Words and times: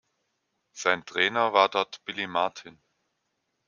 Sein 0.71 1.05
Trainer 1.05 1.53
war 1.53 1.69
dort 1.69 2.03
Billy 2.05 2.25
Martin. 2.25 2.81